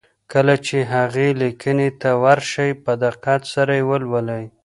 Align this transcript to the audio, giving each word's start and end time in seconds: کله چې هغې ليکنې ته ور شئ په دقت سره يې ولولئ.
کله 0.33 0.55
چې 0.65 0.77
هغې 0.93 1.27
ليکنې 1.41 1.89
ته 2.01 2.09
ور 2.23 2.39
شئ 2.51 2.71
په 2.83 2.91
دقت 3.03 3.41
سره 3.53 3.71
يې 3.79 3.83
ولولئ. 3.89 4.45